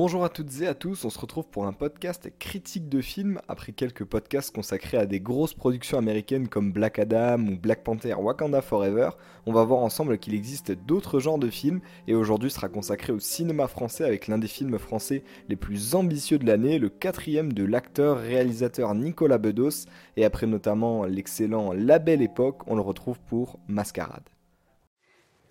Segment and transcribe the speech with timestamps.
[0.00, 3.40] Bonjour à toutes et à tous, on se retrouve pour un podcast critique de films
[3.48, 8.14] après quelques podcasts consacrés à des grosses productions américaines comme Black Adam ou Black Panther
[8.14, 9.10] Wakanda Forever.
[9.44, 13.18] On va voir ensemble qu'il existe d'autres genres de films et aujourd'hui sera consacré au
[13.18, 17.64] cinéma français avec l'un des films français les plus ambitieux de l'année, le quatrième de
[17.64, 19.86] l'acteur-réalisateur Nicolas Bedos
[20.16, 24.28] et après notamment l'excellent La Belle Époque, on le retrouve pour Mascarade.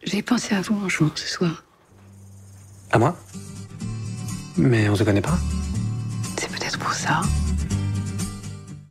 [0.03, 1.65] J'ai pensé à vous un jour ce soir.
[2.91, 3.17] À moi?
[4.57, 5.37] Mais on se connaît pas
[6.37, 7.21] C'est peut-être pour ça.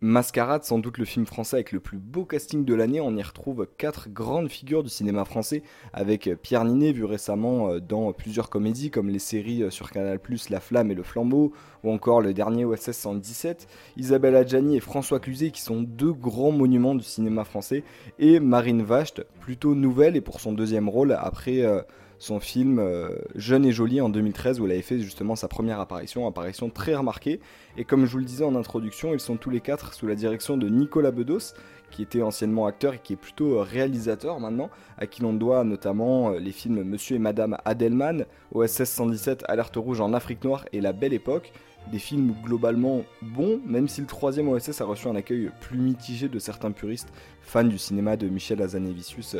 [0.00, 3.00] Mascarade, sans doute le film français avec le plus beau casting de l'année.
[3.00, 7.80] On y retrouve quatre grandes figures du cinéma français, avec Pierre Ninet, vu récemment euh,
[7.80, 10.20] dans plusieurs comédies comme les séries euh, sur Canal,
[10.50, 11.52] La Flamme et Le Flambeau,
[11.82, 16.52] ou encore le dernier OSS 117, Isabelle Adjani et François Cluzet, qui sont deux grands
[16.52, 17.82] monuments du cinéma français,
[18.20, 21.62] et Marine Vacht, plutôt nouvelle et pour son deuxième rôle après.
[21.62, 21.82] Euh,
[22.18, 25.80] son film euh, Jeune et Jolie en 2013 où elle avait fait justement sa première
[25.80, 27.40] apparition, apparition très remarquée.
[27.76, 30.14] Et comme je vous le disais en introduction, ils sont tous les quatre sous la
[30.14, 31.54] direction de Nicolas Bedos,
[31.90, 35.64] qui était anciennement acteur et qui est plutôt euh, réalisateur maintenant, à qui l'on doit
[35.64, 40.64] notamment euh, les films Monsieur et Madame Adelman, OSS 117, Alerte Rouge en Afrique Noire
[40.72, 41.52] et La Belle Époque.
[41.92, 46.28] Des films globalement bons, même si le troisième OSS a reçu un accueil plus mitigé
[46.28, 49.36] de certains puristes fans du cinéma de Michel Hazanavicius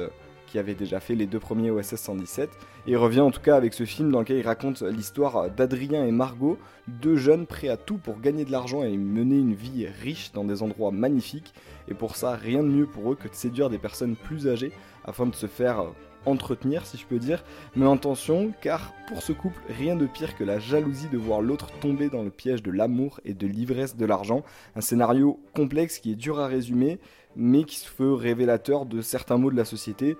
[0.58, 2.50] avait déjà fait les deux premiers OSS 117.
[2.86, 6.12] Et revient en tout cas avec ce film dans lequel il raconte l'histoire d'Adrien et
[6.12, 10.32] Margot, deux jeunes prêts à tout pour gagner de l'argent et mener une vie riche
[10.32, 11.52] dans des endroits magnifiques.
[11.88, 14.72] Et pour ça, rien de mieux pour eux que de séduire des personnes plus âgées
[15.04, 15.86] afin de se faire
[16.26, 20.36] entretenir, si je peux dire, mais en tension, car pour ce couple, rien de pire
[20.36, 23.96] que la jalousie de voir l'autre tomber dans le piège de l'amour et de l'ivresse
[23.96, 24.42] de l'argent.
[24.74, 26.98] Un scénario complexe qui est dur à résumer,
[27.36, 30.16] mais qui se veut révélateur de certains mots de la société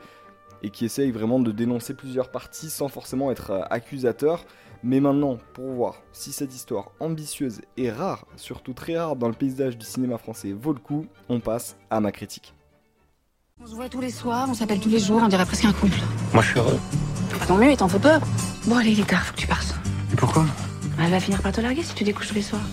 [0.63, 4.45] et qui essaye vraiment de dénoncer plusieurs parties sans forcément être euh, accusateur.
[4.83, 9.35] Mais maintenant, pour voir si cette histoire ambitieuse et rare, surtout très rare dans le
[9.35, 12.55] paysage du cinéma français, vaut le coup, on passe à ma critique.
[13.61, 15.73] On se voit tous les soirs, on s'appelle tous les jours, on dirait presque un
[15.73, 15.99] couple.
[16.35, 16.79] Moi je suis heureux.
[17.39, 18.21] Pas tant mieux, il t'en faut peur.
[18.67, 19.75] Bon allez, il est tard, faut que tu passes.
[20.13, 20.45] Et pourquoi?
[21.01, 22.67] Elle va finir par te larguer si tu découches tous les soirs.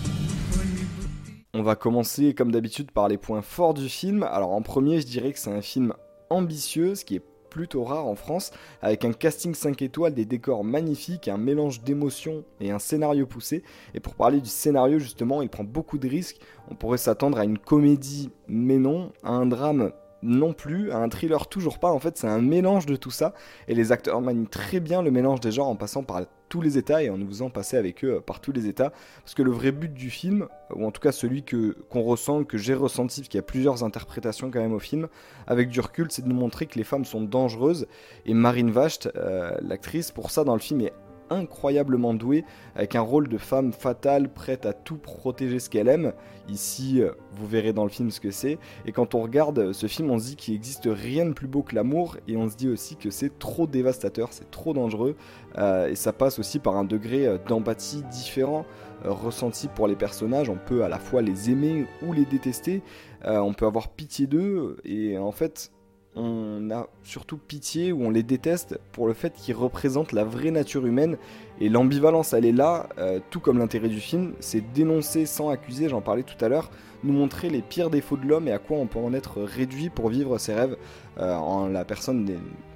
[1.53, 4.23] On va commencer comme d'habitude par les points forts du film.
[4.23, 5.93] Alors en premier, je dirais que c'est un film
[6.29, 10.63] ambitieux, ce qui est plutôt rare en France, avec un casting 5 étoiles, des décors
[10.63, 13.61] magnifiques, un mélange d'émotions et un scénario poussé.
[13.93, 16.39] Et pour parler du scénario justement, il prend beaucoup de risques.
[16.71, 19.91] On pourrait s'attendre à une comédie, mais non, à un drame
[20.23, 21.91] non plus, à un thriller toujours pas.
[21.91, 23.33] En fait, c'est un mélange de tout ça.
[23.67, 26.21] Et les acteurs manient très bien le mélange des genres en passant par
[26.53, 28.91] tous les états et en nous faisant passer avec eux par tous les états.
[29.23, 32.43] Parce que le vrai but du film, ou en tout cas celui que qu'on ressent,
[32.43, 35.07] que j'ai ressenti, parce qu'il y a plusieurs interprétations quand même au film,
[35.47, 37.87] avec du recul, c'est de nous montrer que les femmes sont dangereuses.
[38.27, 40.93] Et Marine Vacht, euh, l'actrice, pour ça dans le film est
[41.33, 42.45] incroyablement douée,
[42.75, 46.13] avec un rôle de femme fatale, prête à tout protéger ce qu'elle aime.
[46.49, 48.57] Ici, euh, vous verrez dans le film ce que c'est.
[48.85, 51.61] Et quand on regarde ce film, on se dit qu'il n'existe rien de plus beau
[51.61, 55.15] que l'amour, et on se dit aussi que c'est trop dévastateur, c'est trop dangereux,
[55.57, 58.65] euh, et ça passe aussi par un degré euh, d'empathie différent
[59.03, 60.49] ressenti pour les personnages.
[60.49, 62.81] On peut à la fois les aimer ou les détester,
[63.25, 65.73] on peut avoir pitié d'eux, et en fait,
[66.15, 70.51] on a surtout pitié ou on les déteste pour le fait qu'ils représentent la vraie
[70.51, 71.17] nature humaine
[71.59, 75.87] et l'ambivalence elle est là, euh, tout comme l'intérêt du film, c'est dénoncer sans accuser,
[75.87, 76.71] j'en parlais tout à l'heure,
[77.03, 79.89] nous montrer les pires défauts de l'homme et à quoi on peut en être réduit
[79.89, 80.77] pour vivre ses rêves
[81.19, 82.27] euh, en la personne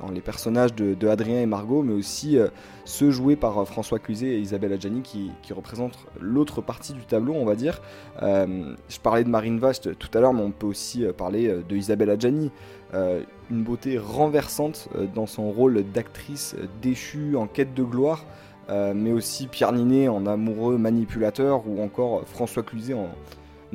[0.01, 2.49] en les personnages de, Adrien et Margot, mais aussi euh,
[2.85, 7.45] ceux joués par François Cluzet et Isabelle Adjani qui, représentent l'autre partie du tableau, on
[7.45, 7.81] va dire.
[8.21, 12.09] je parlais de Marine Vacht tout à l'heure, mais on peut aussi parler de Isabelle
[12.09, 12.51] Adjani.
[12.93, 18.25] une beauté renversante dans son rôle d'actrice déchue en quête de gloire.
[18.69, 23.09] Euh, mais aussi Pierre Ninet en amoureux manipulateur, ou encore François Cluzet en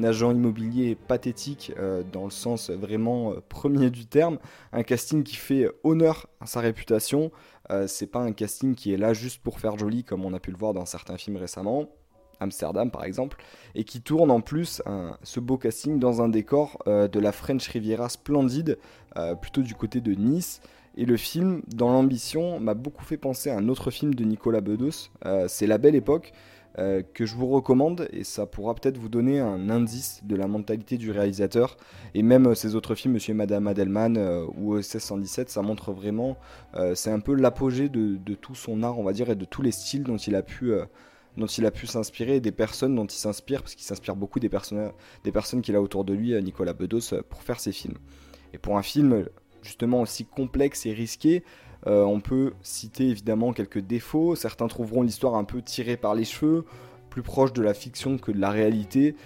[0.03, 4.39] agent immobilier pathétique euh, dans le sens vraiment euh, premier du terme.
[4.73, 7.31] Un casting qui fait honneur à sa réputation.
[7.87, 10.51] c'est pas un casting qui est là juste pour faire joli comme on a pu
[10.51, 11.89] le voir dans certains films récemment.
[12.41, 13.39] Amsterdam par exemple,
[13.75, 14.83] et qui tourne en plus
[15.23, 18.79] ce beau casting dans un décor de la French Riviera splendide,
[19.41, 20.61] plutôt du côté de Nice,
[20.97, 24.61] et le film, dans l'ambition, m'a beaucoup fait penser à un autre film de Nicolas
[24.61, 26.33] Bedos, euh, c'est La Belle Époque,
[26.79, 30.47] euh, que je vous recommande, et ça pourra peut-être vous donner un indice de la
[30.47, 31.79] mentalité du réalisateur.
[32.15, 36.37] Et même ses autres films, Monsieur et Madame Adelman euh, ou 1617, ça montre vraiment,
[36.95, 39.73] c'est un peu l'apogée de, tout son art, on va dire, et de tous les
[39.73, 40.73] styles dont il a pu
[41.39, 44.51] dont il a pu s'inspirer des personnes dont il s'inspire, parce qu'il s'inspire beaucoup des,
[44.51, 44.93] personnes,
[45.25, 47.97] des personnes qu'il a autour de lui, Nicolas Bedos, pour faire ses films.
[48.53, 49.25] Et pour un film
[49.63, 51.43] justement aussi complexe et risqué,
[51.85, 54.37] on peut citer évidemment quelques défauts.
[54.37, 56.65] Certains trouveront l'histoire un peu tirée par les cheveux,
[57.11, 59.17] plus proche de la fiction que de la réalité.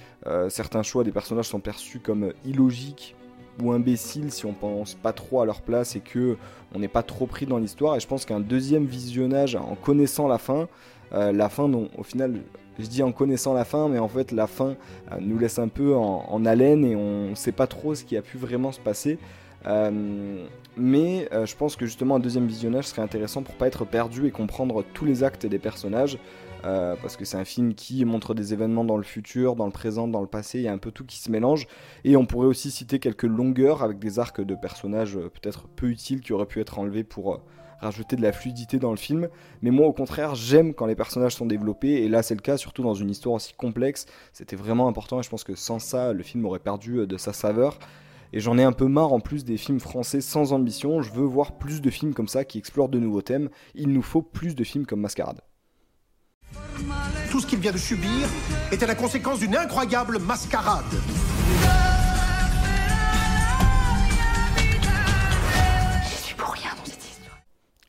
[0.48, 3.14] certains choix des personnages sont perçus comme illogiques
[3.62, 6.36] ou imbéciles si on pense pas trop à leur place et que
[6.74, 7.96] on n'est pas trop pris dans l'histoire.
[7.96, 10.68] Et je pense qu'un deuxième visionnage en connaissant la fin,
[11.12, 12.40] euh, la fin, non, au final,
[12.78, 14.76] je dis en connaissant la fin, mais en fait la fin
[15.12, 18.16] euh, nous laisse un peu en, haleine et on ne sait pas trop ce qui
[18.16, 19.18] a pu vraiment se passer.
[19.66, 20.44] Euh,
[20.76, 24.30] mais je pense que justement un deuxième visionnage serait intéressant pour pas être perdu et
[24.30, 26.18] comprendre tous les actes des personnages.
[26.66, 29.72] Euh, parce que c'est un film qui montre des événements dans le futur, dans le
[29.72, 31.68] présent, dans le passé, il y a un peu tout qui se mélange.
[32.04, 35.88] Et on pourrait aussi citer quelques longueurs avec des arcs de personnages euh, peut-être peu
[35.88, 37.38] utiles qui auraient pu être enlevés pour euh,
[37.80, 39.28] rajouter de la fluidité dans le film.
[39.62, 42.56] Mais moi au contraire j'aime quand les personnages sont développés, et là c'est le cas
[42.56, 44.06] surtout dans une histoire aussi complexe.
[44.32, 47.32] C'était vraiment important et je pense que sans ça le film aurait perdu de sa
[47.32, 47.78] saveur.
[48.36, 51.00] Et j'en ai un peu marre en plus des films français sans ambition.
[51.00, 53.48] Je veux voir plus de films comme ça qui explorent de nouveaux thèmes.
[53.74, 55.40] Il nous faut plus de films comme Mascarade.
[57.30, 58.28] Tout ce qu'il vient de subir
[58.70, 60.84] était la conséquence d'une incroyable mascarade.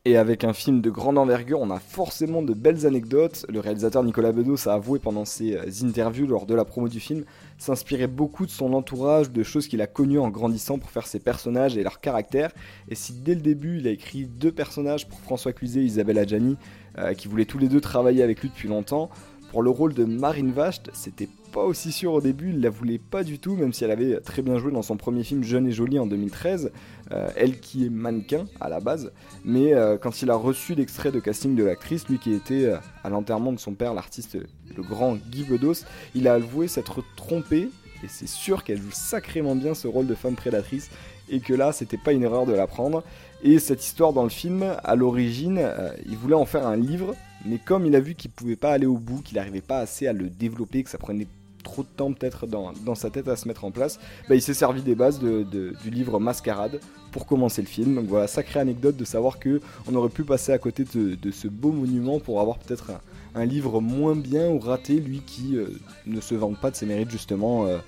[0.04, 3.44] Et avec un film de grande envergure, on a forcément de belles anecdotes.
[3.48, 7.00] Le réalisateur Nicolas Bedos a avoué pendant ses euh, interviews lors de la promo du
[7.00, 7.24] film
[7.58, 11.18] s'inspirer beaucoup de son entourage, de choses qu'il a connues en grandissant pour faire ses
[11.18, 12.52] personnages et leurs caractères.
[12.88, 16.18] Et si dès le début il a écrit deux personnages pour François Cluzet et Isabelle
[16.18, 16.56] Adjani,
[16.98, 19.10] euh, qui voulaient tous les deux travailler avec lui depuis longtemps,
[19.50, 22.98] pour le rôle de Marine Vacht, c'était pas aussi sûr au début, il la voulait
[22.98, 25.66] pas du tout, même si elle avait très bien joué dans son premier film Jeune
[25.66, 26.70] et Jolie en 2013,
[27.12, 29.10] euh, elle qui est mannequin à la base,
[29.44, 32.72] mais euh, quand il a reçu l'extrait de casting de l'actrice, lui qui était
[33.02, 34.36] à l'enterrement de son père, l'artiste,
[34.76, 35.84] le grand Guy Bedos,
[36.14, 37.70] il a avoué s'être trompé,
[38.04, 40.90] et c'est sûr qu'elle joue sacrément bien ce rôle de femme prédatrice,
[41.30, 43.02] et que là c'était pas une erreur de la prendre.
[43.42, 45.60] Et cette histoire dans le film, à l'origine,
[46.06, 48.86] il voulait en faire un livre mais comme il a vu qu'il pouvait pas aller
[48.86, 51.26] au bout, qu'il n'arrivait pas assez à le développer, que ça prenait
[51.62, 53.98] trop de temps peut-être dans, sa tête à se mettre en place,
[54.28, 56.80] bah, il s'est servi des bases du livre Mascarade
[57.12, 57.94] pour commencer le film.
[57.94, 61.48] Donc voilà, sacrée anecdote de savoir que on aurait pu passer à côté de, ce
[61.48, 62.92] beau monument pour avoir peut-être
[63.34, 65.68] un, livre moins bien ou raté, lui qui euh,
[66.06, 67.78] ne se vante pas de ses mérites justement euh,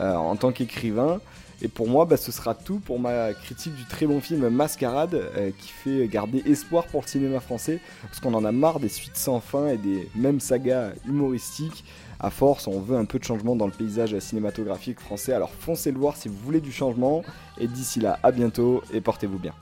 [0.00, 1.20] euh, en tant qu'écrivain.
[1.60, 5.14] Et pour moi, bah, ce sera tout pour ma critique du très bon film Mascarade,
[5.14, 8.88] euh, qui fait garder espoir pour le cinéma français, parce qu'on en a marre des
[8.88, 11.84] suites sans fin et des mêmes sagas humoristiques.
[12.20, 15.92] À force, on veut un peu de changement dans le paysage cinématographique français, alors foncez
[15.92, 17.22] le voir si vous voulez du changement.
[17.58, 19.54] Et d'ici là, à bientôt et portez-vous bien.